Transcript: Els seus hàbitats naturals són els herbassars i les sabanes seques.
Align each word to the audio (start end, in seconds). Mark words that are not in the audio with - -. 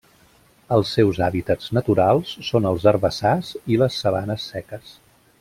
Els 0.77 0.93
seus 0.95 1.19
hàbitats 1.27 1.69
naturals 1.79 2.31
són 2.47 2.67
els 2.71 2.89
herbassars 2.93 3.53
i 3.75 3.79
les 3.83 4.01
sabanes 4.07 4.49
seques. 4.55 4.99